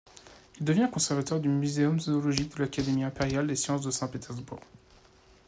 Il 0.57 0.65
devient 0.65 0.89
conservateur 0.91 1.39
du 1.39 1.47
Muséum 1.47 1.99
zoologique 1.99 2.55
de 2.57 2.63
l'Académie 2.63 3.03
impériale 3.03 3.45
des 3.45 3.55
sciences 3.55 3.81
de 3.83 3.91
Saint-Pétersbourg. 3.91 4.59